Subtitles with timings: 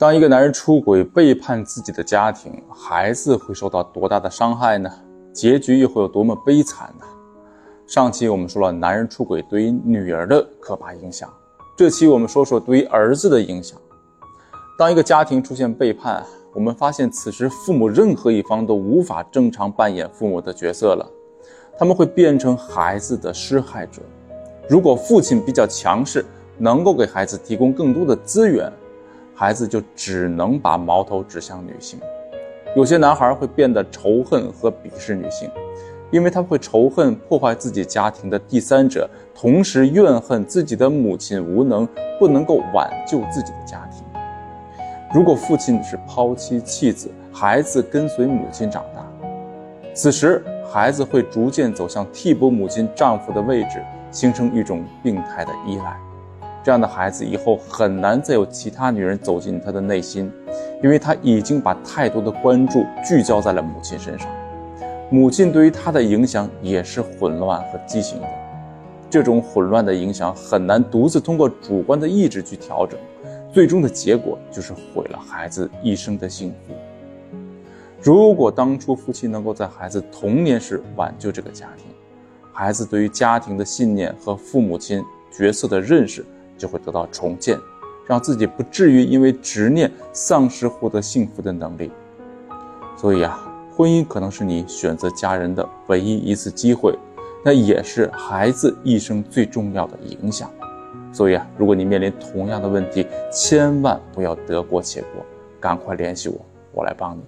[0.00, 4.90] 当一个男人出轨背叛自己的家庭，孩子会受到多大的伤害呢？
[5.30, 7.04] 结局又会有多么悲惨呢？
[7.86, 11.30] 上期我们说了男人出轨对于女儿的可怕影响，
[11.76, 13.78] 这期我们说说对于儿子的影响。
[14.78, 16.24] 当一个家庭出现背叛，
[16.54, 21.06] 我们发现此时父母任何一方都无法正常扮演父母的角色了，
[21.78, 24.00] 他们会变成孩子的施害者。
[24.66, 26.24] 如果父亲比较强势，
[26.56, 28.72] 能够给孩子提供更多的资源。
[29.40, 31.98] 孩子就只能把矛头指向女性，
[32.76, 35.50] 有些男孩会变得仇恨和鄙视女性，
[36.10, 44.04] 因为他会仇恨破坏自己家庭的第三者，同时怨恨自己的母亲无能，不能够挽救自己的家庭。
[45.14, 49.02] 如果父亲是抛妻弃子，孩子跟随母亲长大，
[49.94, 55.96] 此时孩子会逐渐走向替补母亲丈夫的位置，形成一种病态的依赖。
[56.62, 60.30] 这样的孩子以后很难再有其他女人走进他的内心，
[60.82, 64.28] 因为他已经把太多的关注聚焦在了母亲身上。
[65.10, 68.28] 母亲对于他的影响也是混乱和畸形的，
[69.08, 73.00] 这种混乱的影响很难独自通过主观的意志去调整，
[73.50, 76.74] 最终的结果就是毁了孩子一生的幸福。
[78.02, 81.86] 如果当初夫妻能够在孩子童年时挽救这个家庭，
[82.52, 86.22] 孩子对于家庭的信念和父母亲角色的认识。
[86.60, 87.58] 就会得到重建，
[88.06, 91.90] 让自己不至于因为执念丧失获得幸福的能力。
[92.96, 93.40] 所以啊，
[93.74, 96.94] 婚姻可能是你选择家人的唯一一次机会，
[97.42, 100.50] 那也是孩子一生最重要的影响。
[101.10, 105.24] 所以啊，如果你面临同样的问题，千万不要得过且过，
[105.58, 106.38] 赶快联系我，
[106.72, 107.22] 我来帮你。